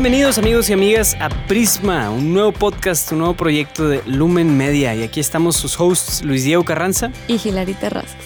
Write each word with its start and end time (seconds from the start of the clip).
Bienvenidos 0.00 0.38
amigos 0.38 0.70
y 0.70 0.72
amigas 0.72 1.14
a 1.20 1.28
Prisma, 1.46 2.08
un 2.08 2.32
nuevo 2.32 2.52
podcast, 2.52 3.12
un 3.12 3.18
nuevo 3.18 3.34
proyecto 3.34 3.86
de 3.86 4.00
Lumen 4.06 4.56
Media. 4.56 4.94
Y 4.94 5.02
aquí 5.02 5.20
estamos 5.20 5.56
sus 5.56 5.78
hosts 5.78 6.24
Luis 6.24 6.42
Diego 6.42 6.64
Carranza 6.64 7.12
y 7.28 7.38
Hilary 7.46 7.74
Terrazas. 7.74 8.16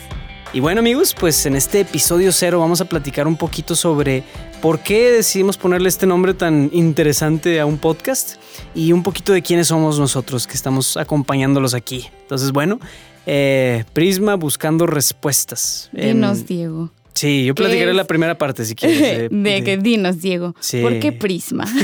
Y 0.52 0.60
bueno 0.60 0.78
amigos, 0.78 1.16
pues 1.18 1.46
en 1.46 1.56
este 1.56 1.80
episodio 1.80 2.30
cero 2.30 2.60
vamos 2.60 2.80
a 2.80 2.84
platicar 2.84 3.26
un 3.26 3.36
poquito 3.36 3.74
sobre 3.74 4.22
por 4.62 4.78
qué 4.84 5.10
decidimos 5.10 5.56
ponerle 5.56 5.88
este 5.88 6.06
nombre 6.06 6.32
tan 6.32 6.70
interesante 6.72 7.58
a 7.58 7.66
un 7.66 7.78
podcast 7.78 8.36
y 8.72 8.92
un 8.92 9.02
poquito 9.02 9.32
de 9.32 9.42
quiénes 9.42 9.66
somos 9.66 9.98
nosotros 9.98 10.46
que 10.46 10.54
estamos 10.54 10.96
acompañándolos 10.96 11.74
aquí. 11.74 12.08
Entonces 12.22 12.52
bueno, 12.52 12.78
eh, 13.26 13.82
Prisma 13.92 14.36
buscando 14.36 14.86
respuestas. 14.86 15.90
Dinos 15.92 16.46
Diego. 16.46 16.92
Sí, 17.14 17.44
yo 17.44 17.54
platicaré 17.54 17.94
la 17.94 18.04
primera 18.04 18.36
parte 18.36 18.64
si 18.64 18.74
quieres. 18.74 19.28
De, 19.30 19.64
que 19.64 19.76
dinos, 19.76 20.20
Diego. 20.20 20.54
¿Por 20.82 20.98
qué 20.98 21.12
Prisma? 21.12 21.64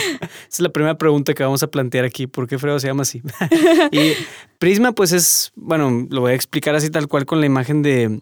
Esa 0.20 0.28
es 0.48 0.60
la 0.60 0.68
primera 0.68 0.96
pregunta 0.96 1.34
que 1.34 1.42
vamos 1.42 1.62
a 1.62 1.66
plantear 1.66 2.04
aquí. 2.04 2.26
¿Por 2.26 2.46
qué 2.46 2.58
Fredo 2.58 2.78
se 2.78 2.86
llama 2.86 3.02
así? 3.02 3.22
y 3.90 4.12
Prisma, 4.58 4.92
pues 4.92 5.12
es, 5.12 5.52
bueno, 5.56 6.06
lo 6.10 6.22
voy 6.22 6.32
a 6.32 6.34
explicar 6.34 6.74
así 6.74 6.90
tal 6.90 7.08
cual 7.08 7.26
con 7.26 7.40
la 7.40 7.46
imagen 7.46 7.82
de 7.82 8.20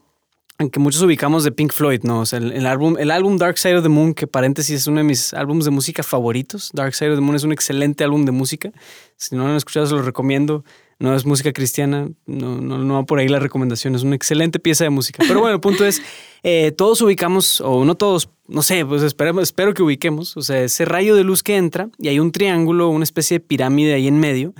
que 0.72 0.80
muchos 0.80 1.00
ubicamos 1.02 1.44
de 1.44 1.52
Pink 1.52 1.72
Floyd, 1.72 2.00
¿no? 2.02 2.20
O 2.20 2.26
sea, 2.26 2.40
el, 2.40 2.66
álbum, 2.66 2.96
el 2.98 3.12
álbum 3.12 3.36
Dark 3.36 3.58
Side 3.58 3.76
of 3.76 3.84
the 3.84 3.88
Moon, 3.88 4.12
que 4.12 4.26
paréntesis 4.26 4.74
es 4.74 4.86
uno 4.88 4.98
de 4.98 5.04
mis 5.04 5.32
álbumes 5.32 5.64
de 5.64 5.70
música 5.70 6.02
favoritos. 6.02 6.70
Dark 6.72 6.94
Side 6.94 7.10
of 7.10 7.16
the 7.16 7.20
Moon 7.20 7.36
es 7.36 7.44
un 7.44 7.52
excelente 7.52 8.02
álbum 8.02 8.24
de 8.24 8.32
música. 8.32 8.72
Si 9.16 9.36
no 9.36 9.44
lo 9.44 9.50
han 9.50 9.56
escuchado, 9.56 9.86
se 9.86 9.94
lo 9.94 10.02
recomiendo 10.02 10.64
no 10.98 11.14
es 11.14 11.24
música 11.24 11.52
cristiana, 11.52 12.08
no, 12.26 12.60
no, 12.60 12.78
no 12.78 12.94
va 12.94 13.04
por 13.04 13.20
ahí 13.20 13.28
la 13.28 13.38
recomendación, 13.38 13.94
es 13.94 14.02
una 14.02 14.16
excelente 14.16 14.58
pieza 14.58 14.84
de 14.84 14.90
música. 14.90 15.22
Pero 15.26 15.40
bueno, 15.40 15.54
el 15.54 15.60
punto 15.60 15.84
es, 15.84 16.02
eh, 16.42 16.72
todos 16.76 17.00
ubicamos, 17.02 17.60
o 17.60 17.84
no 17.84 17.94
todos, 17.94 18.30
no 18.48 18.62
sé, 18.62 18.84
pues 18.84 19.02
esperemos, 19.02 19.44
espero 19.44 19.74
que 19.74 19.82
ubiquemos, 19.82 20.36
o 20.36 20.42
sea, 20.42 20.62
ese 20.62 20.84
rayo 20.84 21.14
de 21.14 21.22
luz 21.22 21.42
que 21.42 21.56
entra 21.56 21.88
y 21.98 22.08
hay 22.08 22.18
un 22.18 22.32
triángulo, 22.32 22.88
una 22.88 23.05
especie 23.05 23.38
de 23.38 23.44
pirámide 23.44 23.94
ahí 23.94 24.08
en 24.08 24.18
medio, 24.18 24.55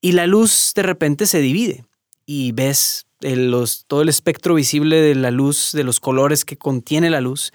y 0.00 0.12
la 0.12 0.26
luz 0.26 0.72
de 0.74 0.82
repente 0.82 1.26
se 1.26 1.40
divide 1.40 1.84
y 2.26 2.52
ves 2.52 3.06
los, 3.20 3.84
todo 3.86 4.02
el 4.02 4.08
espectro 4.08 4.54
visible 4.54 5.00
de 5.00 5.14
la 5.14 5.30
luz, 5.30 5.70
de 5.72 5.84
los 5.84 6.00
colores 6.00 6.44
que 6.44 6.56
contiene 6.56 7.08
la 7.08 7.20
luz. 7.20 7.52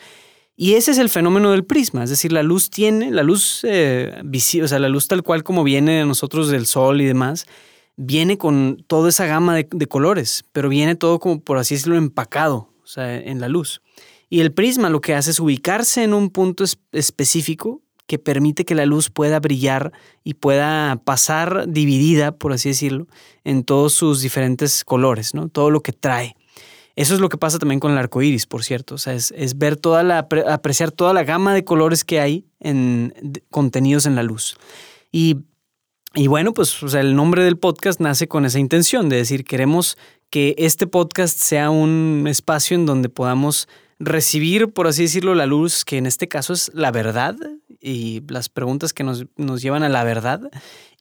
Y 0.55 0.73
ese 0.73 0.91
es 0.91 0.97
el 0.97 1.09
fenómeno 1.09 1.51
del 1.51 1.63
prisma, 1.63 2.03
es 2.03 2.09
decir, 2.09 2.33
la 2.33 2.43
luz 2.43 2.69
tiene, 2.69 3.11
la 3.11 3.23
luz 3.23 3.61
eh, 3.63 4.21
o 4.63 4.67
sea, 4.67 4.79
la 4.79 4.89
luz 4.89 5.07
tal 5.07 5.23
cual 5.23 5.43
como 5.43 5.63
viene 5.63 5.99
de 5.99 6.05
nosotros 6.05 6.49
del 6.49 6.65
sol 6.65 7.01
y 7.01 7.05
demás, 7.05 7.45
viene 8.01 8.37
con 8.37 8.83
toda 8.87 9.09
esa 9.09 9.25
gama 9.25 9.55
de, 9.55 9.87
colores, 9.87 10.45
pero 10.53 10.69
viene 10.69 10.95
todo 10.95 11.19
como 11.19 11.41
por 11.41 11.57
así 11.57 11.75
decirlo 11.75 11.97
empacado, 11.97 12.69
o 12.81 12.87
sea, 12.87 13.17
en 13.17 13.41
la 13.41 13.49
luz. 13.49 13.81
Y 14.29 14.39
el 14.39 14.53
prisma 14.53 14.89
lo 14.89 15.01
que 15.01 15.15
hace 15.15 15.31
es 15.31 15.39
ubicarse 15.39 16.03
en 16.03 16.13
un 16.13 16.29
punto 16.29 16.63
específico 16.93 17.81
que 18.07 18.17
permite 18.17 18.63
que 18.63 18.73
la 18.73 18.85
luz 18.85 19.09
pueda 19.09 19.39
brillar 19.39 19.91
y 20.23 20.35
pueda 20.35 21.01
pasar 21.03 21.65
dividida, 21.67 22.31
por 22.31 22.53
así 22.53 22.69
decirlo, 22.69 23.07
en 23.43 23.63
todos 23.63 23.93
sus 23.93 24.21
diferentes 24.21 24.85
colores, 24.85 25.33
¿no? 25.33 25.49
Todo 25.49 25.69
lo 25.69 25.81
que 25.81 25.91
trae. 25.91 26.35
Eso 26.95 27.13
es 27.13 27.19
lo 27.19 27.27
que 27.27 27.37
pasa 27.37 27.59
también 27.59 27.81
con 27.81 27.91
el 27.91 27.97
arco 27.97 28.21
iris, 28.21 28.45
por 28.45 28.63
cierto. 28.63 28.95
O 28.95 28.97
sea, 28.97 29.13
es, 29.13 29.57
ver 29.57 29.75
toda 29.75 30.03
la, 30.03 30.27
apreciar 30.47 30.91
toda 30.91 31.13
la 31.13 31.23
gama 31.23 31.53
de 31.53 31.65
colores 31.65 32.05
que 32.05 32.19
hay 32.19 32.45
en, 32.59 33.13
contenidos 33.49 34.05
en 34.05 34.15
la 34.15 34.23
luz. 34.23 34.57
Y 35.11 35.37
y 36.15 36.27
bueno, 36.27 36.53
pues 36.53 36.81
el 36.93 37.15
nombre 37.15 37.43
del 37.43 37.57
podcast 37.57 37.99
nace 37.99 38.27
con 38.27 38.45
esa 38.45 38.59
intención 38.59 39.09
de 39.09 39.17
decir, 39.17 39.45
queremos 39.45 39.97
que 40.29 40.55
este 40.57 40.87
podcast 40.87 41.37
sea 41.37 41.69
un 41.69 42.25
espacio 42.27 42.75
en 42.75 42.85
donde 42.85 43.09
podamos 43.09 43.67
recibir, 43.99 44.71
por 44.71 44.87
así 44.87 45.03
decirlo, 45.03 45.35
la 45.35 45.45
luz, 45.45 45.85
que 45.85 45.97
en 45.97 46.05
este 46.05 46.27
caso 46.27 46.53
es 46.53 46.71
la 46.73 46.91
verdad 46.91 47.35
y 47.79 48.23
las 48.27 48.49
preguntas 48.49 48.93
que 48.93 49.03
nos, 49.03 49.25
nos 49.37 49.61
llevan 49.61 49.83
a 49.83 49.89
la 49.89 50.03
verdad. 50.03 50.49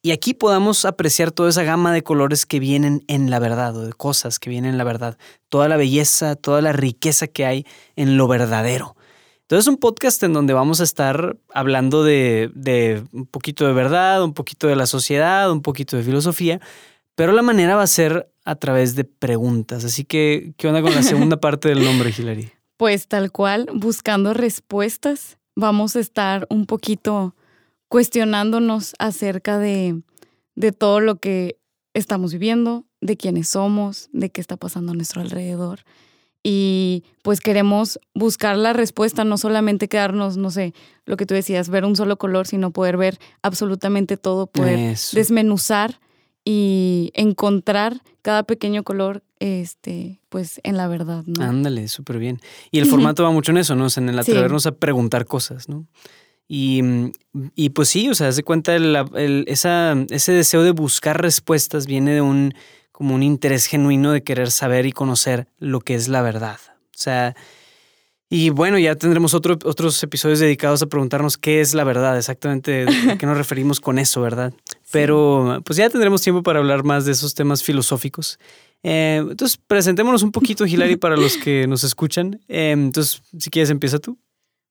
Y 0.03 0.13
aquí 0.13 0.35
podamos 0.35 0.85
apreciar 0.85 1.33
toda 1.33 1.49
esa 1.49 1.63
gama 1.63 1.93
de 1.93 2.03
colores 2.03 2.47
que 2.47 2.61
vienen 2.61 3.03
en 3.09 3.31
la 3.31 3.39
verdad 3.39 3.77
o 3.77 3.87
de 3.87 3.93
cosas 3.93 4.39
que 4.39 4.51
vienen 4.51 4.73
en 4.73 4.79
la 4.79 4.85
verdad. 4.85 5.17
Toda 5.49 5.69
la 5.69 5.77
belleza, 5.77 6.37
toda 6.37 6.61
la 6.61 6.73
riqueza 6.73 7.27
que 7.27 7.47
hay 7.47 7.67
en 7.97 8.17
lo 8.17 8.29
verdadero. 8.29 8.95
Entonces 9.49 9.65
es 9.65 9.69
un 9.69 9.79
podcast 9.79 10.23
en 10.25 10.35
donde 10.35 10.53
vamos 10.53 10.83
a 10.83 10.85
estar 10.85 11.39
hablando 11.55 12.05
de, 12.05 13.03
un 13.13 13.25
poquito 13.25 13.67
de 13.67 13.73
verdad, 13.73 14.23
un 14.23 14.35
poquito 14.35 14.67
de 14.67 14.77
la 14.77 14.85
sociedad, 14.85 15.51
un 15.51 15.63
poquito 15.63 15.97
de 15.97 16.03
filosofía, 16.03 16.61
pero 17.15 17.33
la 17.33 17.41
manera 17.41 17.75
va 17.75 17.81
a 17.81 17.87
ser 17.87 18.31
a 18.45 18.57
través 18.57 18.95
de 18.95 19.05
preguntas. 19.05 19.87
Así 19.87 20.05
que, 20.05 20.53
¿qué 20.59 20.69
onda 20.69 20.83
con 20.83 20.95
la 20.95 21.03
segunda 21.03 21.37
parte 21.41 21.71
del 21.71 21.83
nombre, 21.83 22.13
Hilary? 22.15 22.53
Pues 22.77 23.09
tal 23.09 23.33
cual, 23.33 23.71
buscando 23.73 24.35
respuestas, 24.35 25.39
vamos 25.57 25.97
a 25.97 26.01
estar 26.01 26.47
un 26.51 26.67
poquito 26.67 27.35
cuestionándonos 27.89 28.97
acerca 28.99 29.59
de, 29.59 30.03
de 30.57 30.73
todo 30.73 31.01
lo 31.01 31.21
que 31.21 31.59
estamos 31.95 32.35
viviendo, 32.35 32.85
de 33.01 33.17
quiénes 33.17 33.49
somos, 33.49 34.11
de 34.13 34.29
qué 34.29 34.43
está 34.43 34.59
pasando 34.59 34.93
a 34.93 34.95
nuestro 34.95 35.23
alrededor 35.23 35.85
y 36.43 37.05
pues 37.23 37.41
queremos 37.41 37.99
buscar 38.15 38.57
la 38.57 38.73
respuesta, 38.73 39.25
no 39.25 39.39
solamente 39.39 39.89
quedarnos, 39.89 40.37
no 40.37 40.51
sé, 40.51 40.75
lo 41.05 41.17
que 41.17 41.27
tú 41.27 41.35
decías, 41.35 41.69
ver 41.69 41.85
un 41.85 41.97
solo 41.97 42.17
color, 42.17 42.47
sino 42.47 42.71
poder 42.71 42.97
ver 42.97 43.19
absolutamente 43.43 44.17
todo, 44.17 44.47
poder 44.47 44.97
desmenuzar 45.13 46.01
y 46.45 47.11
encontrar 47.15 48.03
cada 48.23 48.45
pequeño 48.45 48.83
color 48.83 49.23
este 49.41 50.21
pues 50.29 50.61
en 50.65 50.77
la 50.77 50.89
verdad, 50.89 51.25
¿no? 51.27 51.45
Ándale, 51.45 51.89
súper 51.89 52.19
bien. 52.19 52.41
Y 52.71 52.79
el 52.79 52.87
formato 52.87 53.23
va 53.23 53.31
mucho 53.31 53.53
en 53.53 53.59
eso, 53.59 53.75
¿no? 53.75 53.87
O 53.87 53.91
sea, 53.91 54.03
en 54.03 54.09
el 54.09 54.19
atrevernos 54.19 54.67
a 54.67 54.73
preguntar 54.73 55.27
cosas, 55.27 55.69
¿no? 55.69 55.87
Y, 56.51 56.81
y, 57.55 57.71
pues 57.71 57.91
sí, 57.91 58.09
o 58.09 58.15
sea, 58.15 58.33
se 58.33 58.43
cuenta 58.43 58.75
el, 58.75 59.45
esa, 59.47 59.95
ese 60.09 60.33
deseo 60.33 60.63
de 60.63 60.71
buscar 60.71 61.21
respuestas 61.21 61.87
viene 61.87 62.13
de 62.13 62.23
un 62.23 62.55
como 62.99 63.15
un 63.15 63.23
interés 63.23 63.67
genuino 63.67 64.11
de 64.11 64.25
querer 64.25 64.51
saber 64.51 64.85
y 64.85 64.91
conocer 64.91 65.47
lo 65.61 65.79
que 65.79 65.95
es 65.95 66.09
la 66.09 66.21
verdad. 66.21 66.59
O 66.67 66.99
sea, 66.99 67.37
y 68.29 68.51
bueno, 68.51 68.77
ya 68.77 68.97
tendremos 68.97 69.35
otros 69.35 70.03
episodios 70.03 70.41
dedicados 70.41 70.83
a 70.83 70.87
preguntarnos 70.87 71.39
qué 71.39 71.61
es 71.61 71.75
la 71.75 71.85
verdad, 71.85 72.19
exactamente 72.19 72.87
a 73.09 73.17
qué 73.17 73.25
nos 73.25 73.39
referimos 73.39 73.81
con 73.81 74.01
eso, 74.01 74.21
¿verdad? 74.21 74.53
Pero 74.91 75.63
pues 75.65 75.77
ya 75.77 75.89
tendremos 75.89 76.23
tiempo 76.23 76.43
para 76.43 76.59
hablar 76.59 76.83
más 76.83 77.05
de 77.05 77.13
esos 77.13 77.37
temas 77.37 77.63
filosóficos. 77.63 78.41
Eh, 78.83 79.19
entonces, 79.21 79.61
presentémonos 79.65 80.25
un 80.25 80.33
poquito, 80.33 80.67
Hilary, 80.67 80.97
para 80.97 81.17
los 81.17 81.37
que 81.37 81.69
nos 81.69 81.85
escuchan. 81.85 82.41
Eh, 82.49 82.73
entonces, 82.73 83.23
si 83.39 83.49
quieres, 83.49 83.71
empieza 83.71 84.01
tú. 84.01 84.19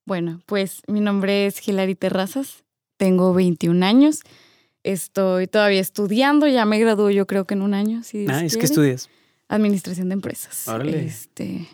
Bueno, 0.06 0.42
pues 0.46 0.82
mi 0.90 1.00
nombre 1.00 1.46
es 1.46 1.66
Hilary 1.66 1.96
Terrazas, 1.96 2.66
tengo 2.98 3.34
21 3.34 3.86
años. 3.86 4.20
Estoy 4.88 5.48
todavía 5.48 5.82
estudiando, 5.82 6.48
ya 6.48 6.64
me 6.64 6.80
gradúo 6.80 7.10
yo 7.10 7.28
creo 7.28 7.46
que 7.46 7.56
en 7.56 7.62
un 7.62 7.74
año. 7.74 8.04
Si 8.04 8.26
ah, 8.30 8.44
¿es 8.44 8.56
que 8.56 8.66
estudias? 8.66 9.10
Administración 9.50 10.08
de 10.08 10.14
empresas. 10.14 10.66
Este, 10.86 11.68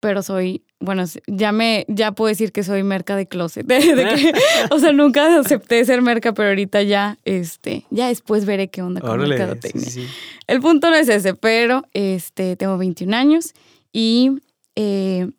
pero 0.00 0.20
soy, 0.24 0.64
bueno, 0.80 1.04
ya 1.28 1.52
me, 1.52 1.86
ya 1.86 2.10
puedo 2.10 2.28
decir 2.28 2.50
que 2.50 2.64
soy 2.64 2.82
merca 2.82 3.14
de 3.14 3.26
closet. 3.26 3.64
o 4.70 4.78
sea, 4.80 4.92
nunca 4.92 5.38
acepté 5.38 5.84
ser 5.84 6.02
merca, 6.02 6.34
pero 6.34 6.48
ahorita 6.48 6.82
ya, 6.82 7.18
este, 7.24 7.86
ya 7.90 8.08
después 8.08 8.46
veré 8.46 8.66
qué 8.66 8.82
onda 8.82 9.00
con 9.00 9.16
mercadotecnia. 9.16 9.88
Sí, 9.88 10.04
El 10.48 10.60
punto 10.60 10.90
no 10.90 10.96
es 10.96 11.08
ese, 11.08 11.34
pero 11.34 11.84
este, 11.92 12.56
tengo 12.56 12.76
21 12.78 13.16
años 13.16 13.54
y 13.92 14.42
eh, 14.74 15.30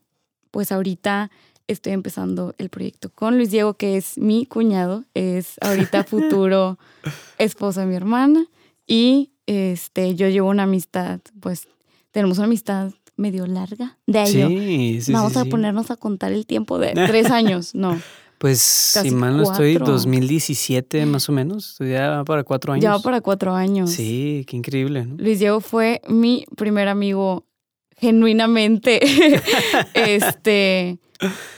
pues 0.50 0.72
ahorita 0.72 1.30
estoy 1.68 1.94
empezando 1.94 2.54
el 2.58 2.70
proyecto 2.70 3.10
con 3.10 3.38
Luis 3.38 3.52
Diego, 3.52 3.76
que 3.76 3.98
es 3.98 4.18
mi 4.18 4.46
cuñado, 4.46 5.04
es 5.14 5.56
ahorita 5.62 6.04
futuro 6.06 6.78
esposo 7.38 7.82
de 7.82 7.86
mi 7.88 7.96
hermana. 7.96 8.46
Y 8.88 9.32
este, 9.48 10.16
yo 10.16 10.30
llevo 10.30 10.50
una 10.50 10.64
amistad, 10.64 11.20
pues 11.40 11.68
tenemos 12.12 12.38
una 12.38 12.46
amistad 12.46 12.92
medio 13.18 13.48
larga 13.48 13.98
de 14.06 14.20
ahí. 14.20 15.02
Sí, 15.02 15.12
Vamos 15.12 15.38
a 15.38 15.46
ponernos 15.46 15.92
a 15.92 15.98
contar 15.98 16.34
el 16.34 16.46
tiempo 16.46 16.78
de 16.78 16.94
tres 17.08 17.30
años, 17.32 17.74
no. 17.74 18.00
Pues 18.38 18.60
si 18.60 19.12
mal 19.12 19.38
no 19.38 19.44
estoy, 19.44 19.76
2017 19.76 21.06
más 21.06 21.30
o 21.30 21.32
menos, 21.32 21.78
ya 21.80 22.10
va 22.10 22.26
para 22.26 22.44
cuatro 22.44 22.74
años. 22.74 22.84
Ya 22.84 22.92
va 22.92 23.00
para 23.00 23.22
cuatro 23.22 23.56
años. 23.56 23.92
Sí, 23.92 24.44
qué 24.48 24.58
increíble. 24.58 25.08
Luis 25.18 25.40
Diego 25.40 25.62
fue 25.62 26.02
mi 26.10 26.46
primer 26.58 26.90
amigo 26.90 27.46
genuinamente, 27.98 29.00
este, 29.94 31.00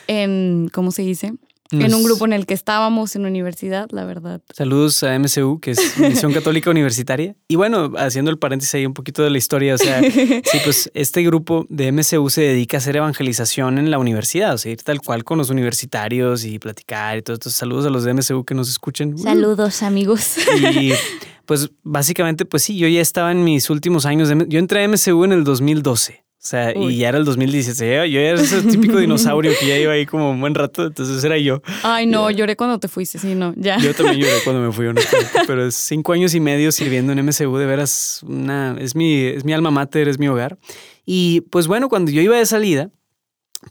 en, 0.08 0.70
¿cómo 0.74 0.92
se 0.92 1.02
dice? 1.02 1.34
en 1.72 1.94
un 1.94 2.04
grupo 2.04 2.26
en 2.26 2.34
el 2.34 2.46
que 2.46 2.54
estábamos 2.54 3.16
en 3.16 3.26
universidad, 3.26 3.90
la 3.92 4.06
verdad. 4.06 4.42
Saludos 4.54 5.04
a 5.04 5.18
MCU, 5.18 5.60
que 5.60 5.72
es 5.72 5.98
Misión 6.00 6.34
Católica 6.34 6.70
Universitaria. 6.70 7.36
Y 7.48 7.56
bueno, 7.56 7.92
haciendo 7.98 8.32
el 8.32 8.38
paréntesis 8.38 8.76
ahí 8.76 8.86
un 8.86 8.94
poquito 8.94 9.24
de 9.24 9.30
la 9.30 9.38
historia, 9.38 9.76
o 9.76 9.78
sea, 9.78 10.02
sí, 10.12 10.60
pues 10.64 10.90
este 10.94 11.24
grupo 11.24 11.66
de 11.70 11.92
MCU 11.92 12.30
se 12.30 12.42
dedica 12.42 12.78
a 12.78 12.80
hacer 12.80 12.96
evangelización 12.96 13.78
en 13.78 13.92
la 13.92 14.00
universidad, 14.00 14.54
o 14.54 14.58
sea, 14.58 14.72
ir 14.72 14.82
tal 14.84 15.02
cual 15.02 15.24
con 15.24 15.38
los 15.38 15.50
universitarios 15.50 16.46
y 16.46 16.60
platicar 16.60 17.18
y 17.18 17.22
todo 17.22 17.36
esto. 17.36 17.50
Saludos 17.50 17.86
a 17.86 17.90
los 17.90 18.04
de 18.04 18.14
MCU 18.14 18.46
que 18.46 18.56
nos 18.56 18.70
escuchen. 18.70 19.18
Saludos, 19.18 19.84
amigos. 19.84 20.36
Y 20.72 20.92
pues 21.46 21.70
básicamente, 21.84 22.46
pues 22.46 22.64
sí, 22.64 22.78
yo 22.78 22.88
ya 22.88 23.02
estaba 23.02 23.32
en 23.32 23.44
mis 23.44 23.70
últimos 23.70 24.06
años. 24.06 24.30
De, 24.30 24.46
yo 24.48 24.60
entré 24.60 24.84
a 24.84 24.88
MCU 24.88 25.24
en 25.26 25.34
el 25.34 25.44
2012. 25.44 26.27
O 26.40 26.50
sea, 26.50 26.72
y 26.78 26.98
ya 26.98 27.10
era 27.10 27.18
el 27.18 27.26
2016. 27.26 28.12
Yo 28.12 28.20
era 28.20 28.40
ese 28.40 28.62
típico 28.62 28.98
dinosaurio 29.00 29.52
que 29.60 29.68
ya 29.68 29.78
iba 29.78 29.94
ahí 29.94 30.06
como 30.06 30.30
un 30.30 30.40
buen 30.40 30.54
rato, 30.54 30.86
entonces 30.86 31.22
era 31.24 31.38
yo. 31.38 31.62
Ay, 31.84 32.06
no, 32.06 32.30
lloré 32.30 32.56
cuando 32.56 32.80
te 32.80 32.88
fuiste, 32.88 33.18
sí, 33.18 33.34
no, 33.36 33.54
ya. 33.58 33.78
Yo 33.80 33.94
también 33.94 34.20
lloré 34.20 34.36
cuando 34.44 34.62
me 34.62 34.72
fui, 34.72 34.86
honestamente. 34.88 35.40
pero 35.48 35.66
es 35.66 35.76
cinco 35.76 36.14
años 36.14 36.36
y 36.36 36.40
medio 36.40 36.72
sirviendo 36.72 37.12
en 37.12 37.26
MSU, 37.26 37.58
de 37.58 37.66
veras, 37.66 38.22
una, 38.26 38.78
es, 38.80 38.96
mi, 38.96 39.24
es 39.24 39.44
mi 39.44 39.54
alma 39.54 39.72
mater, 39.72 40.08
es 40.08 40.20
mi 40.20 40.28
hogar. 40.28 40.58
Y 41.06 41.42
pues 41.50 41.68
bueno, 41.68 41.90
cuando 41.90 42.12
yo 42.12 42.22
iba 42.22 42.38
de 42.38 42.46
salida, 42.46 42.92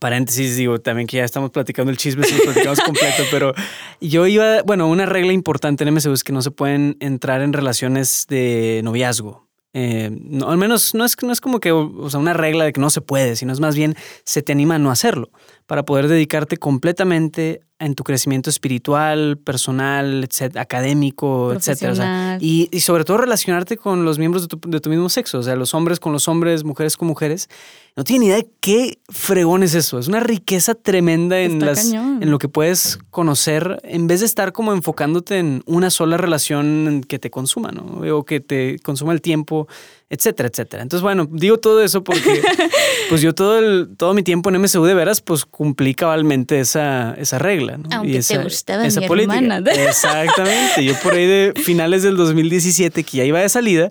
paréntesis, 0.00 0.56
digo 0.56 0.80
también 0.80 1.06
que 1.06 1.18
ya 1.18 1.24
estamos 1.24 1.50
platicando 1.50 1.90
el 1.90 1.96
chisme, 1.96 2.24
si 2.24 2.36
lo 2.36 2.44
platicamos 2.44 2.80
completo, 2.84 3.22
pero 3.30 3.54
yo 4.00 4.26
iba, 4.26 4.62
bueno, 4.62 4.88
una 4.88 5.06
regla 5.06 5.32
importante 5.32 5.84
en 5.84 5.94
MSU 5.94 6.12
es 6.12 6.24
que 6.24 6.32
no 6.32 6.42
se 6.42 6.50
pueden 6.50 6.96
entrar 7.00 7.42
en 7.42 7.52
relaciones 7.52 8.26
de 8.28 8.80
noviazgo. 8.84 9.45
Eh, 9.78 10.08
no, 10.10 10.48
al 10.48 10.56
menos 10.56 10.94
no 10.94 11.04
es, 11.04 11.22
no 11.22 11.30
es 11.30 11.42
como 11.42 11.60
que 11.60 11.70
o 11.70 12.08
sea, 12.08 12.18
una 12.18 12.32
regla 12.32 12.64
de 12.64 12.72
que 12.72 12.80
no 12.80 12.88
se 12.88 13.02
puede, 13.02 13.36
sino 13.36 13.52
es 13.52 13.60
más 13.60 13.76
bien 13.76 13.94
se 14.24 14.40
te 14.40 14.52
anima 14.52 14.76
a 14.76 14.78
no 14.78 14.90
hacerlo 14.90 15.28
para 15.66 15.82
poder 15.82 16.08
dedicarte 16.08 16.56
completamente 16.56 17.60
en 17.78 17.94
tu 17.94 18.04
crecimiento 18.04 18.48
espiritual, 18.48 19.36
personal, 19.36 20.24
etcétera, 20.24 20.62
académico, 20.62 21.52
etcétera. 21.52 22.38
y, 22.40 22.68
y, 22.72 22.80
sobre 22.80 23.04
todo 23.04 23.18
relacionarte 23.18 23.76
con 23.76 24.04
los 24.04 24.18
miembros 24.18 24.42
de 24.42 24.48
tu, 24.48 24.70
de 24.70 24.80
tu, 24.80 24.88
mismo 24.88 25.10
sexo, 25.10 25.38
o 25.38 25.42
sea, 25.42 25.56
los 25.56 25.74
hombres 25.74 26.00
con 26.00 26.12
los 26.12 26.26
hombres, 26.26 26.64
mujeres 26.64 26.96
con 26.96 27.08
mujeres. 27.08 27.48
No 27.94 28.04
tienen 28.04 28.20
ni 28.20 28.26
idea 28.26 28.36
de 28.36 28.48
qué 28.60 28.98
fregón 29.08 29.62
es 29.62 29.74
eso. 29.74 29.98
Es 29.98 30.06
una 30.06 30.20
riqueza 30.20 30.74
tremenda 30.74 31.40
en, 31.40 31.64
las, 31.64 31.92
en 31.92 32.30
lo 32.30 32.38
que 32.38 32.48
puedes 32.48 32.98
conocer, 33.10 33.80
en 33.84 34.06
vez 34.06 34.20
de 34.20 34.26
estar 34.26 34.52
como 34.52 34.74
enfocándote 34.74 35.38
en 35.38 35.62
una 35.64 35.88
sola 35.88 36.18
relación 36.18 37.02
que 37.08 37.18
te 37.18 37.30
consuma, 37.30 37.72
¿no? 37.72 38.02
O 38.16 38.24
que 38.24 38.40
te 38.40 38.78
consuma 38.80 39.14
el 39.14 39.22
tiempo 39.22 39.66
etcétera, 40.08 40.48
etcétera. 40.48 40.82
Entonces, 40.82 41.02
bueno, 41.02 41.28
digo 41.30 41.58
todo 41.58 41.82
eso 41.82 42.04
porque 42.04 42.40
pues 43.08 43.20
yo 43.22 43.34
todo, 43.34 43.58
el, 43.58 43.96
todo 43.96 44.14
mi 44.14 44.22
tiempo 44.22 44.50
en 44.50 44.60
MSU 44.60 44.84
de 44.84 44.94
veras 44.94 45.20
pues 45.20 45.44
cumplí 45.44 45.94
cabalmente 45.94 46.60
esa, 46.60 47.14
esa 47.14 47.38
regla. 47.38 47.78
¿no? 47.78 47.88
Aunque 47.92 48.18
esa, 48.18 48.38
te 48.38 48.44
gustaba 48.44 48.86
esa 48.86 49.00
mi 49.00 49.08
política. 49.08 49.36
Hermana. 49.36 49.70
Exactamente. 49.72 50.84
Yo 50.84 50.94
por 51.02 51.14
ahí 51.14 51.26
de 51.26 51.52
finales 51.56 52.02
del 52.02 52.16
2017 52.16 53.02
que 53.02 53.16
ya 53.16 53.24
iba 53.24 53.40
de 53.40 53.48
salida, 53.48 53.90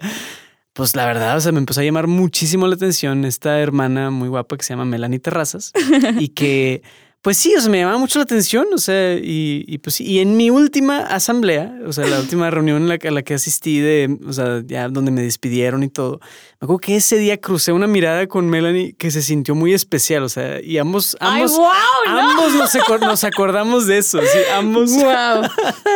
pues 0.74 0.96
la 0.96 1.06
verdad, 1.06 1.38
o 1.38 1.42
sea, 1.42 1.52
me 1.52 1.60
empezó 1.60 1.82
a 1.82 1.84
llamar 1.84 2.08
muchísimo 2.08 2.68
la 2.68 2.76
atención 2.76 3.26
esta 3.26 3.60
hermana 3.60 4.10
muy 4.10 4.30
guapa 4.30 4.58
que 4.58 4.64
se 4.64 4.74
llama 4.74 4.86
Melanie 4.86 5.20
Terrazas 5.20 5.74
y 6.20 6.30
que 6.30 6.82
pues 7.26 7.38
sí, 7.38 7.56
o 7.56 7.60
sea, 7.60 7.72
me 7.72 7.80
llamaba 7.80 7.98
mucho 7.98 8.20
la 8.20 8.24
atención, 8.24 8.68
o 8.72 8.78
sea, 8.78 9.16
y, 9.16 9.66
y 9.68 9.80
pues 9.80 9.96
sí, 9.96 10.04
y 10.04 10.20
en 10.20 10.38
mi 10.38 10.52
última 10.52 11.00
asamblea, 11.00 11.76
o 11.88 11.92
sea, 11.92 12.06
la 12.06 12.20
última 12.20 12.52
reunión 12.52 12.84
a 12.84 12.86
la, 12.86 13.00
a 13.04 13.12
la 13.12 13.24
que 13.24 13.34
asistí 13.34 13.80
de, 13.80 14.16
o 14.28 14.32
sea, 14.32 14.62
ya 14.64 14.90
donde 14.90 15.10
me 15.10 15.24
despidieron 15.24 15.82
y 15.82 15.88
todo, 15.88 16.20
me 16.62 16.66
acuerdo 16.68 16.82
que 16.82 16.96
ese 16.98 17.18
día 17.18 17.38
crucé 17.38 17.72
una 17.72 17.88
mirada 17.88 18.28
con 18.28 18.48
Melanie 18.48 18.94
que 18.94 19.10
se 19.10 19.24
sintió 19.24 19.56
muy 19.56 19.74
especial, 19.74 20.22
o 20.22 20.30
sea, 20.30 20.62
y 20.62 20.78
ambos, 20.78 21.18
ambos, 21.20 21.54
Ay, 21.54 21.58
wow, 21.58 22.20
ambos 22.20 22.54
nos, 22.54 23.02
nos, 23.02 23.24
acordamos 23.24 23.88
de 23.88 23.98
eso, 23.98 24.22
sí, 24.22 24.40
ambos, 24.56 24.92
wow. 24.92 25.50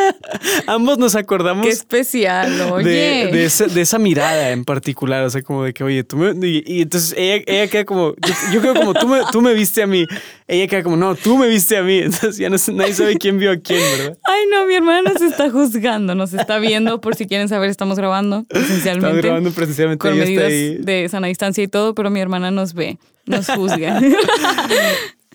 ambos 0.66 0.98
nos 0.98 1.16
acordamos. 1.16 1.64
Qué 1.64 1.72
especial, 1.72 2.60
oye. 2.72 2.90
De, 2.90 3.31
de, 3.31 3.46
esa, 3.46 3.68
de, 3.68 3.81
esa, 3.81 4.00
mirada 4.00 4.50
en 4.50 4.66
particular, 4.66 5.24
o 5.24 5.30
sea, 5.30 5.44
como 5.44 5.64
de 5.64 5.74
que, 5.74 5.84
oye, 5.84 6.04
tú 6.04 6.18
me, 6.18 6.31
y, 6.48 6.64
y 6.66 6.81
entonces 6.81 7.14
ella, 7.16 7.44
ella 7.46 7.68
queda 7.68 7.86
como, 7.86 8.16
yo, 8.16 8.34
yo 8.52 8.62
creo 8.62 8.74
como 8.74 8.96
tú 8.96 9.08
me, 9.08 9.20
tú 9.31 9.42
me 9.44 9.54
viste 9.54 9.84
a 9.84 9.88
mí, 9.88 10.08
ella 10.48 10.68
queda 10.68 10.81
como, 10.81 10.98
no, 10.98 11.19
tú 11.24 11.38
me 11.38 11.48
viste 11.48 11.77
a 11.77 11.83
mí. 11.83 11.98
Entonces 12.04 12.38
ya 12.38 12.50
no, 12.50 12.57
nadie 12.74 12.94
sabe 12.94 13.18
quién 13.18 13.39
vio 13.39 13.51
a 13.51 13.57
quién, 13.57 13.80
¿verdad? 13.98 14.18
Ay, 14.25 14.44
no, 14.51 14.66
mi 14.66 14.75
hermana 14.75 15.12
nos 15.13 15.21
está 15.21 15.50
juzgando, 15.50 16.16
nos 16.16 16.33
está 16.33 16.60
viendo. 16.60 17.01
Por 17.01 17.16
si 17.16 17.27
quieren 17.27 17.50
saber, 17.50 17.69
estamos 17.69 17.98
grabando 17.98 18.45
presencialmente. 18.45 19.07
Estamos 19.07 19.24
grabando 19.24 19.51
presencialmente. 19.51 20.07
Con 20.07 20.18
medidas 20.18 20.86
de 20.86 21.07
sana 21.10 21.27
distancia 21.27 21.63
y 21.63 21.68
todo, 21.68 21.95
pero 21.95 22.10
mi 22.10 22.19
hermana 22.19 22.51
nos 22.51 22.74
ve, 22.74 22.98
nos 23.25 23.48
juzga. 23.48 24.01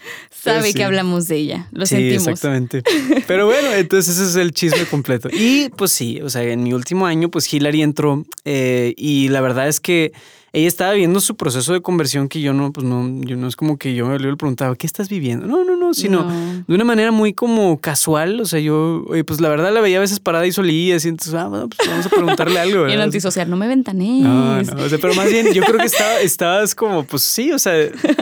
Sabe 0.31 0.69
sí. 0.69 0.75
que 0.75 0.84
hablamos 0.84 1.28
de 1.28 1.36
ella, 1.36 1.69
lo 1.72 1.86
sí, 1.86 1.96
sentimos. 1.96 2.28
exactamente. 2.28 2.82
Pero 3.26 3.46
bueno, 3.46 3.72
entonces 3.72 4.19
ese 4.19 4.28
es 4.28 4.36
el 4.36 4.52
chisme 4.52 4.84
completo. 4.84 5.28
Y 5.32 5.70
pues 5.70 5.92
sí, 5.92 6.20
o 6.22 6.28
sea, 6.28 6.42
en 6.42 6.62
mi 6.62 6.72
último 6.72 7.06
año, 7.06 7.31
pues 7.31 7.52
Hillary 7.52 7.82
entró 7.82 8.25
eh, 8.44 8.94
y 8.96 9.28
la 9.28 9.40
verdad 9.40 9.69
es 9.69 9.81
que 9.81 10.12
ella 10.55 10.69
estaba 10.69 10.93
viviendo 10.93 11.19
su 11.19 11.37
proceso 11.37 11.73
de 11.73 11.83
conversión 11.83 12.29
que 12.29 12.41
yo 12.41 12.53
no, 12.53 12.73
pues 12.73 12.87
no, 12.87 13.11
yo 13.23 13.37
no 13.37 13.49
es 13.49 13.56
como 13.56 13.77
que 13.77 13.93
yo 13.97 14.17
le 14.17 14.37
preguntaba, 14.37 14.77
¿qué 14.77 14.87
estás 14.87 15.09
viviendo? 15.09 15.49
No, 15.49 15.65
no, 15.65 15.77
no, 15.77 15.95
sino 15.95 16.23
no. 16.23 16.65
de 16.65 16.75
una 16.75 16.85
manera 16.85 17.11
muy 17.11 17.35
como 17.35 17.81
casual. 17.81 18.41
O 18.41 18.47
sea, 18.47 18.61
yo, 18.61 19.05
pues 19.27 19.41
la 19.41 19.49
verdad 19.49 19.75
la 19.75 19.81
veía 19.81 19.97
a 19.97 20.01
veces 20.01 20.21
parada 20.21 20.47
y 20.47 20.53
solía, 20.53 20.95
así, 20.95 21.09
entonces, 21.09 21.35
ah, 21.35 21.49
bueno, 21.49 21.69
pues 21.69 21.89
vamos 21.89 22.06
a 22.06 22.09
preguntarle 22.09 22.61
algo. 22.61 22.83
¿verdad? 22.83 22.91
Y 22.95 22.95
el 22.95 23.01
antisocial, 23.01 23.51
no 23.51 23.56
me 23.56 23.67
ventanees. 23.67 24.23
No, 24.23 24.62
no, 24.62 24.83
o 24.85 24.89
sea, 24.89 24.99
pero 24.99 25.12
más 25.15 25.29
bien 25.29 25.53
yo 25.53 25.62
creo 25.65 25.79
que 25.79 25.87
estaba, 25.87 26.21
estabas 26.21 26.77
como, 26.77 27.03
pues 27.03 27.25
sí, 27.25 27.51
o 27.51 27.59
sea, 27.59 27.75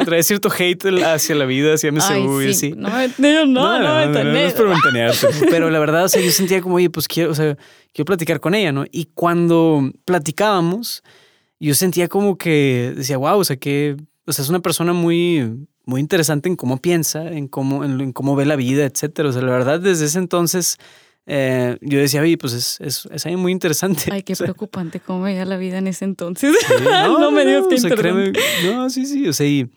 trae 0.06 0.22
cierto 0.22 0.50
hate 0.50 0.86
hacia 1.04 1.34
la 1.34 1.44
vida, 1.44 1.74
hacia 1.74 1.92
MSU 1.92 2.12
Ay, 2.14 2.48
y 2.48 2.54
sí. 2.54 2.68
así. 2.68 2.74
No, 2.74 2.88
no, 2.88 3.44
no, 3.44 3.46
no, 3.46 3.78
no, 3.78 3.96
ventanees. 3.96 4.56
No, 4.56 4.64
no 4.64 5.12
es 5.12 5.20
por 5.26 5.50
pero 5.50 5.68
la 5.68 5.78
verdad, 5.78 6.04
o 6.04 6.08
sea, 6.08 6.22
yo 6.22 6.30
sentía 6.30 6.62
como, 6.62 6.76
oye, 6.76 6.88
pues 6.88 7.08
quiero, 7.08 7.30
o 7.30 7.34
sea, 7.34 7.58
quiero 7.92 8.06
platicar 8.06 8.40
con 8.40 8.54
ella, 8.54 8.72
¿no? 8.72 8.86
Y 8.90 9.10
cuando 9.12 9.90
platicábamos, 10.06 11.02
yo 11.66 11.74
sentía 11.74 12.08
como 12.08 12.36
que 12.36 12.92
decía, 12.96 13.16
wow, 13.16 13.38
o 13.38 13.44
sea, 13.44 13.56
que 13.56 13.96
o 14.26 14.32
sea, 14.32 14.42
es 14.42 14.48
una 14.48 14.60
persona 14.60 14.92
muy, 14.92 15.66
muy 15.84 16.00
interesante 16.00 16.48
en 16.48 16.56
cómo 16.56 16.78
piensa, 16.78 17.26
en 17.26 17.48
cómo, 17.48 17.84
en, 17.84 18.00
en 18.00 18.12
cómo 18.12 18.36
ve 18.36 18.46
la 18.46 18.56
vida, 18.56 18.84
etcétera. 18.84 19.28
O 19.28 19.32
sea, 19.32 19.42
la 19.42 19.50
verdad, 19.50 19.80
desde 19.80 20.06
ese 20.06 20.18
entonces 20.18 20.78
eh, 21.26 21.76
yo 21.80 21.98
decía, 21.98 22.20
oye, 22.20 22.36
pues 22.36 22.52
es, 22.52 22.80
es, 22.80 23.08
es 23.12 23.26
algo 23.26 23.38
muy 23.38 23.52
interesante. 23.52 24.04
Ay, 24.10 24.22
qué 24.24 24.32
o 24.32 24.36
sea, 24.36 24.46
preocupante 24.46 25.00
cómo 25.00 25.22
veía 25.22 25.44
la 25.44 25.56
vida 25.56 25.78
en 25.78 25.88
ese 25.88 26.04
entonces. 26.04 26.54
Sí, 26.60 26.74
no, 26.84 27.18
no, 27.18 27.30
me 27.30 27.44
digas 27.44 27.62
no, 27.62 27.68
que 27.68 27.74
o 27.76 27.78
sea, 27.78 27.90
créeme, 27.96 28.32
No, 28.64 28.90
sí, 28.90 29.06
sí, 29.06 29.28
o 29.28 29.32
sea, 29.32 29.46
y 29.46 29.68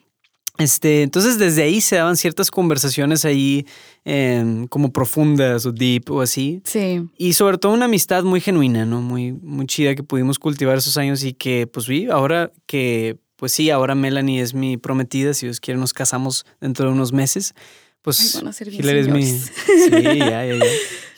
este, 0.58 1.02
entonces 1.02 1.38
desde 1.38 1.62
ahí 1.62 1.80
se 1.80 1.96
daban 1.96 2.16
ciertas 2.16 2.50
conversaciones 2.50 3.24
ahí 3.24 3.66
eh, 4.04 4.66
como 4.70 4.92
profundas 4.92 5.66
o 5.66 5.72
deep 5.72 6.10
o 6.10 6.20
así. 6.20 6.62
Sí. 6.64 7.02
Y 7.18 7.34
sobre 7.34 7.58
todo 7.58 7.72
una 7.72 7.86
amistad 7.86 8.22
muy 8.24 8.40
genuina, 8.40 8.86
¿no? 8.86 9.02
Muy, 9.02 9.32
muy 9.32 9.66
chida 9.66 9.94
que 9.94 10.02
pudimos 10.02 10.38
cultivar 10.38 10.78
esos 10.78 10.96
años 10.96 11.24
y 11.24 11.32
que 11.32 11.66
pues 11.66 11.86
vi 11.86 12.06
ahora 12.06 12.52
que, 12.66 13.16
pues 13.36 13.52
sí, 13.52 13.70
ahora 13.70 13.94
Melanie 13.94 14.40
es 14.40 14.54
mi 14.54 14.76
prometida, 14.76 15.34
si 15.34 15.46
Dios 15.46 15.60
quiere 15.60 15.78
nos 15.78 15.92
casamos 15.92 16.46
dentro 16.60 16.86
de 16.86 16.92
unos 16.92 17.12
meses. 17.12 17.54
Pues 18.02 18.20
Ay, 18.20 18.40
van 18.40 18.48
a 18.48 18.52
ser 18.52 18.70
bien 18.70 18.82
Hilary 18.82 19.00
es 19.00 19.08
mi... 19.08 19.24
Sí, 19.26 20.18
ya, 20.18 20.46
ya, 20.46 20.54
ya. 20.54 20.64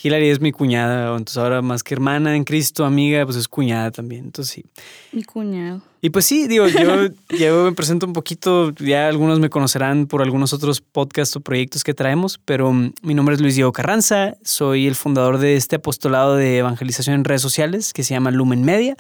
Hilary 0.01 0.29
es 0.29 0.41
mi 0.41 0.53
cuñada, 0.53 1.11
entonces 1.11 1.37
ahora 1.39 1.61
más 1.61 1.83
que 1.83 1.95
hermana 1.95 2.37
en 2.37 2.45
Cristo, 2.45 2.85
amiga, 2.85 3.25
pues 3.25 3.37
es 3.37 3.49
cuñada 3.49 3.91
también, 3.91 4.27
entonces 4.27 4.55
sí. 4.55 4.65
Mi 5.13 5.25
cuñado. 5.25 5.83
Y 6.01 6.11
pues 6.11 6.27
sí, 6.27 6.47
digo, 6.47 6.69
yo, 6.69 7.09
yo 7.39 7.65
me 7.65 7.73
presento 7.73 8.07
un 8.07 8.13
poquito, 8.13 8.73
ya 8.75 9.09
algunos 9.09 9.41
me 9.41 9.51
conocerán 9.51 10.07
por 10.07 10.23
algunos 10.23 10.53
otros 10.53 10.81
podcasts 10.81 11.35
o 11.37 11.41
proyectos 11.41 11.83
que 11.83 11.95
traemos, 11.95 12.39
pero 12.45 12.69
um, 12.69 12.93
mi 13.03 13.15
nombre 13.15 13.35
es 13.35 13.41
Luis 13.41 13.57
Diego 13.57 13.73
Carranza, 13.73 14.37
soy 14.43 14.87
el 14.87 14.95
fundador 14.95 15.39
de 15.39 15.57
este 15.57 15.77
apostolado 15.77 16.37
de 16.37 16.59
evangelización 16.59 17.17
en 17.17 17.25
redes 17.25 17.43
sociales 17.43 17.93
que 17.93 18.05
se 18.05 18.15
llama 18.15 18.31
Lumen 18.31 18.63
Media, 18.65 18.97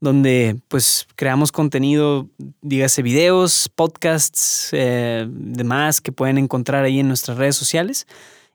donde 0.00 0.56
pues 0.68 1.06
creamos 1.14 1.52
contenido, 1.52 2.28
dígase 2.60 3.02
videos, 3.02 3.70
podcasts, 3.74 4.68
eh, 4.72 5.26
demás 5.30 6.00
que 6.00 6.10
pueden 6.10 6.38
encontrar 6.38 6.84
ahí 6.84 6.98
en 6.98 7.06
nuestras 7.06 7.38
redes 7.38 7.54
sociales. 7.54 8.06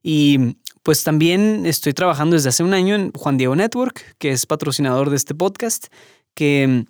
Y 0.03 0.57
pues 0.88 1.03
también 1.03 1.65
estoy 1.65 1.91
trabajando 1.94 2.38
desde 2.38 2.48
hace 2.48 2.63
un 2.63 2.74
año 2.74 2.96
en 2.96 3.12
Juan 3.12 3.36
Diego 3.38 3.58
Network, 3.58 4.15
que 4.20 4.32
es 4.32 4.46
patrocinador 4.46 5.10
de 5.10 5.17
este 5.17 5.36
podcast, 5.36 5.88
que 6.34 6.86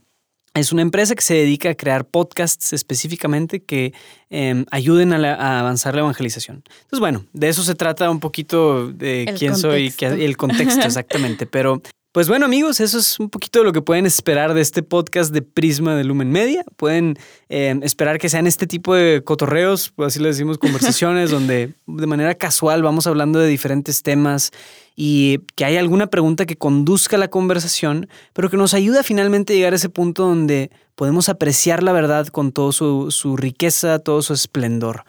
es 0.54 0.72
una 0.72 0.84
empresa 0.84 1.16
que 1.16 1.24
se 1.24 1.34
dedica 1.34 1.72
a 1.72 1.74
crear 1.74 2.06
podcasts 2.06 2.74
específicamente 2.74 3.64
que 3.64 3.96
eh, 4.30 4.66
ayuden 4.70 5.14
a, 5.14 5.18
la, 5.18 5.34
a, 5.34 5.60
avanzar 5.62 5.96
la 5.96 6.02
evangelización. 6.02 6.58
Entonces, 6.58 7.00
bueno, 7.00 7.26
de 7.34 7.50
eso 7.50 7.64
se 7.64 7.74
trata 7.74 8.12
un 8.12 8.20
poquito 8.20 8.92
de 8.92 9.24
El 9.24 9.36
quién 9.36 9.56
soy, 9.56 9.90
contexto. 9.90 10.16
qué- 10.16 10.26
el 10.26 10.38
contexto 10.38 10.82
exactamente. 10.86 11.48
Pero, 11.48 11.82
pues 12.12 12.30
bueno, 12.30 12.46
amigos, 12.46 12.80
eso 12.80 12.98
es 12.98 13.20
un 13.20 13.30
poquito 13.30 13.60
de 13.60 13.66
lo 13.66 13.74
que 13.74 13.82
pueden 13.82 14.06
esperar 14.06 14.54
de 14.54 14.62
este 14.62 14.82
podcast 14.82 15.32
de 15.34 15.42
Prisma 15.42 15.96
de 15.96 16.04
Lumen 16.04 16.32
Media. 16.32 16.64
Pueden 16.76 17.18
eh, 17.50 17.78
esperar 17.84 18.18
que 18.18 18.30
sean 18.30 18.48
este 18.48 18.66
tipo 18.66 18.96
de 18.96 19.22
cotorreos, 19.24 19.94
así 19.98 20.20
le 20.20 20.30
decimos, 20.30 20.58
conversaciones, 20.58 21.30
donde 21.32 21.74
de 21.86 22.08
manera 22.08 22.34
casual 22.36 22.82
vamos 22.82 23.06
hablando 23.08 23.40
de 23.40 23.48
diferentes 23.48 24.02
temas 24.02 24.52
y 24.96 25.40
que 25.56 25.66
haya 25.66 25.80
alguna 25.80 26.08
pregunta 26.08 26.48
que 26.48 26.56
conduzca 26.56 27.18
la 27.18 27.28
conversación, 27.28 28.10
pero 28.34 28.50
que 28.50 28.58
nos 28.58 28.74
ayude 28.74 29.00
a 29.00 29.04
finalmente 29.04 29.54
llegar 29.54 29.74
a 29.74 29.76
ese 29.76 29.90
punto 29.90 30.24
donde 30.24 30.72
podemos 30.96 31.30
apreciar 31.30 31.84
la 31.84 31.92
verdad 31.92 32.28
con 32.28 32.52
todo 32.52 32.72
su, 32.72 33.12
su 33.12 33.38
riqueza, 33.38 34.00
todo 34.00 34.24
su 34.24 34.34
esplendor. 34.34 35.04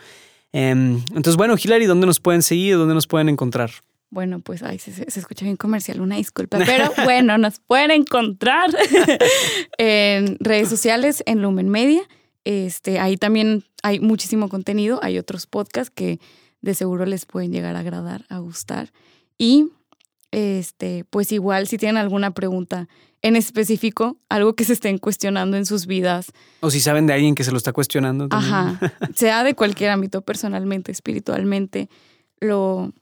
Em, 0.52 1.02
entonces, 1.08 1.36
bueno, 1.36 1.54
Hilary, 1.62 1.86
¿dónde 1.86 2.06
nos 2.06 2.20
pueden 2.20 2.42
seguir? 2.42 2.76
¿Dónde 2.76 2.94
nos 2.94 3.06
pueden 3.06 3.30
encontrar? 3.30 3.70
Bueno, 4.10 4.40
pues 4.40 4.62
ay, 4.62 4.78
se, 4.78 5.04
escucha 5.06 5.44
bien 5.44 5.56
comercial, 5.56 6.00
una 6.00 6.16
disculpa. 6.16 6.58
Pero 6.64 6.90
bueno, 7.04 7.36
nos 7.38 7.60
pueden 7.60 7.90
encontrar 7.90 8.70
en 9.78 10.38
redes 10.40 10.68
sociales, 10.68 11.22
en 11.26 11.42
Lumen 11.42 11.68
Media. 11.68 12.02
Este, 12.44 12.98
ahí 13.00 13.16
también 13.16 13.64
hay 13.82 14.00
muchísimo 14.00 14.48
contenido. 14.48 14.98
Hay 15.02 15.18
otros 15.18 15.46
podcasts 15.46 15.92
que 15.94 16.20
de 16.62 16.74
seguro 16.74 17.04
les 17.06 17.26
pueden 17.26 17.52
llegar 17.52 17.76
a 17.76 17.80
agradar, 17.80 18.24
a 18.30 18.38
gustar. 18.38 18.92
Y 19.36 19.68
este, 20.30 21.04
pues 21.10 21.32
igual 21.32 21.68
si 21.68 21.78
tienen 21.78 21.96
alguna 21.96 22.32
pregunta 22.32 22.88
en 23.22 23.36
específico, 23.36 24.16
algo 24.28 24.54
que 24.54 24.64
se 24.64 24.72
estén 24.74 24.98
cuestionando 24.98 25.56
en 25.56 25.66
sus 25.66 25.86
vidas. 25.86 26.32
O 26.60 26.70
si 26.70 26.80
saben 26.80 27.06
de 27.06 27.14
alguien 27.14 27.34
que 27.34 27.44
se 27.44 27.50
lo 27.50 27.56
está 27.56 27.72
cuestionando. 27.72 28.28
Ajá. 28.30 28.78
sea 29.14 29.42
de 29.44 29.54
cualquier 29.54 29.90
ámbito, 29.90 30.22
personalmente, 30.22 30.92
espiritualmente, 30.92 31.88
lo, 32.40 32.92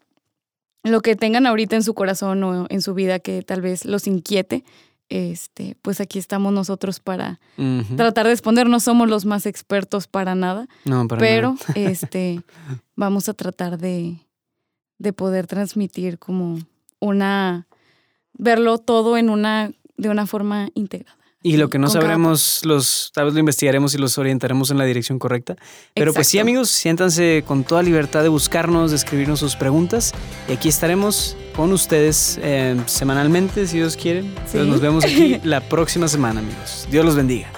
lo 0.87 1.00
que 1.00 1.16
tengan 1.16 1.47
ahorita 1.47 1.76
en 1.76 1.83
su 1.83 1.95
corazón 1.95 2.43
o 2.45 2.66
en 2.69 2.83
su 2.83 2.95
vida 2.95 3.19
que 3.19 3.43
tal 3.43 3.61
vez 3.61 3.85
los 3.85 4.07
inquiete, 4.07 4.64
este, 5.09 5.76
pues 5.83 6.00
aquí 6.00 6.19
estamos 6.19 6.52
nosotros 6.52 7.00
para 7.00 7.38
tratar 7.97 8.26
de 8.26 8.33
responder. 8.33 8.69
No 8.69 8.81
somos 8.81 9.09
los 9.09 9.25
más 9.25 9.47
expertos 9.47 10.07
para 10.07 10.35
nada, 10.35 10.69
no, 10.85 11.07
para 11.07 11.21
pero 11.21 11.57
este, 11.75 12.43
vamos 12.95 13.28
a 13.28 13.35
tratar 13.35 13.78
de, 13.78 14.19
de 14.99 15.12
poder 15.12 15.47
transmitir 15.47 16.19
como 16.19 16.59
una, 17.00 17.66
verlo 18.33 18.78
todo 18.78 19.16
en 19.16 19.31
una, 19.31 19.73
de 19.97 20.09
una 20.09 20.26
forma 20.26 20.69
integrada. 20.75 21.16
Y 21.47 21.59
lo 21.59 21.71
que 21.71 21.79
no 21.79 21.88
sabremos, 21.88 22.65
los, 22.65 23.12
tal 23.15 23.26
vez 23.26 23.35
lo 23.35 23.38
investigaremos 23.38 23.95
y 23.95 23.99
los 23.99 24.19
orientaremos 24.19 24.73
en 24.73 24.79
la 24.79 24.85
dirección 24.85 25.21
correcta. 25.21 25.55
Pero 25.95 26.12
pues 26.12 26.26
sí, 26.26 26.41
amigos, 26.41 26.71
siéntanse 26.71 27.45
con 27.47 27.62
toda 27.62 27.85
libertad 27.85 28.25
de 28.25 28.29
buscarnos, 28.29 28.91
de 28.91 28.97
escribirnos 28.97 29.38
sus 29.38 29.55
preguntas. 29.55 30.12
Y 30.49 30.55
aquí 30.55 30.69
estaremos 30.69 31.37
con 31.55 31.73
ustedes 31.73 32.41
eh, 32.43 32.76
semanalmente, 32.87 33.69
si 33.69 33.76
Dios 33.76 33.97
quiere. 33.97 34.25
nos 34.55 34.81
vemos 34.81 35.05
aquí 35.05 35.41
la 35.45 35.61
próxima 35.61 36.09
semana, 36.09 36.41
amigos. 36.41 36.88
Dios 36.91 37.05
los 37.05 37.15
bendiga. 37.15 37.49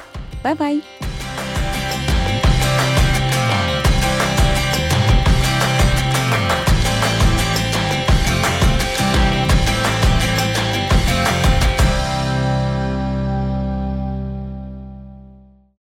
Bye 0.44 0.54
bye. 0.54 1.07